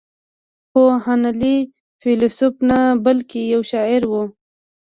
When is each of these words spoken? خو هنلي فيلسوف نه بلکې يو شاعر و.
خو 0.71 0.83
هنلي 1.05 1.57
فيلسوف 2.01 2.55
نه 2.69 2.79
بلکې 3.05 3.41
يو 3.53 3.61
شاعر 3.71 4.01
و. 4.07 4.13